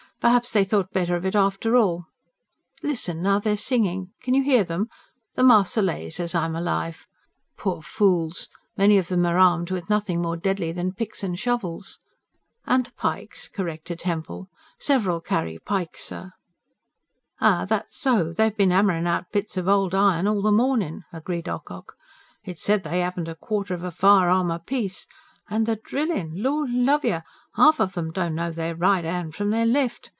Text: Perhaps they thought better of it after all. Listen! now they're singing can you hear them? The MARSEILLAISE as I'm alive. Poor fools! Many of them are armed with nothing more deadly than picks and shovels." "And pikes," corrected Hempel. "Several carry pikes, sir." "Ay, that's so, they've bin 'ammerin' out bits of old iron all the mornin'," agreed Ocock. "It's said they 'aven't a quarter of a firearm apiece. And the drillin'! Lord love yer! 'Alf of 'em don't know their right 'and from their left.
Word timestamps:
Perhaps 0.21 0.51
they 0.51 0.63
thought 0.63 0.93
better 0.93 1.15
of 1.15 1.25
it 1.25 1.33
after 1.33 1.75
all. 1.75 2.05
Listen! 2.83 3.23
now 3.23 3.39
they're 3.39 3.57
singing 3.57 4.11
can 4.21 4.35
you 4.35 4.43
hear 4.43 4.63
them? 4.63 4.87
The 5.33 5.41
MARSEILLAISE 5.41 6.19
as 6.19 6.35
I'm 6.35 6.55
alive. 6.55 7.07
Poor 7.57 7.81
fools! 7.81 8.47
Many 8.77 8.99
of 8.99 9.07
them 9.07 9.25
are 9.25 9.39
armed 9.39 9.71
with 9.71 9.89
nothing 9.89 10.21
more 10.21 10.37
deadly 10.37 10.71
than 10.73 10.93
picks 10.93 11.23
and 11.23 11.39
shovels." 11.39 11.97
"And 12.67 12.95
pikes," 12.95 13.47
corrected 13.47 14.03
Hempel. 14.03 14.47
"Several 14.77 15.21
carry 15.21 15.57
pikes, 15.57 16.03
sir." 16.03 16.33
"Ay, 17.39 17.65
that's 17.67 17.97
so, 17.97 18.31
they've 18.31 18.55
bin 18.55 18.71
'ammerin' 18.71 19.07
out 19.07 19.31
bits 19.31 19.57
of 19.57 19.67
old 19.67 19.95
iron 19.95 20.27
all 20.27 20.43
the 20.43 20.51
mornin'," 20.51 21.03
agreed 21.11 21.49
Ocock. 21.49 21.95
"It's 22.43 22.61
said 22.61 22.83
they 22.83 23.01
'aven't 23.01 23.27
a 23.27 23.33
quarter 23.33 23.73
of 23.73 23.83
a 23.83 23.89
firearm 23.89 24.51
apiece. 24.51 25.07
And 25.49 25.65
the 25.65 25.77
drillin'! 25.77 26.43
Lord 26.43 26.69
love 26.69 27.03
yer! 27.03 27.23
'Alf 27.57 27.81
of 27.81 27.97
'em 27.97 28.11
don't 28.11 28.35
know 28.35 28.51
their 28.51 28.75
right 28.75 29.03
'and 29.03 29.33
from 29.33 29.49
their 29.49 29.65
left. 29.65 30.09